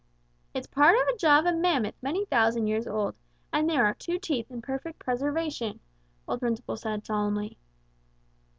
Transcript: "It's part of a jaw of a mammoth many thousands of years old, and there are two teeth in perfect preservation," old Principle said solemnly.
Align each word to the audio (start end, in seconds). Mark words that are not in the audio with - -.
"It's 0.55 0.65
part 0.65 0.95
of 0.99 1.05
a 1.09 1.15
jaw 1.17 1.37
of 1.37 1.45
a 1.45 1.53
mammoth 1.53 1.93
many 2.01 2.25
thousands 2.25 2.63
of 2.63 2.67
years 2.69 2.87
old, 2.87 3.13
and 3.53 3.69
there 3.69 3.85
are 3.85 3.93
two 3.93 4.17
teeth 4.17 4.49
in 4.49 4.59
perfect 4.59 4.97
preservation," 4.97 5.79
old 6.27 6.39
Principle 6.39 6.75
said 6.75 7.05
solemnly. 7.05 7.59